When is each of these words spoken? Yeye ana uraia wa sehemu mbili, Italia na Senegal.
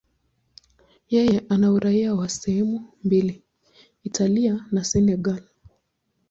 Yeye 1.09 1.45
ana 1.49 1.71
uraia 1.71 2.13
wa 2.15 2.29
sehemu 2.29 2.93
mbili, 3.03 3.43
Italia 4.03 4.65
na 4.71 4.83
Senegal. 4.83 5.43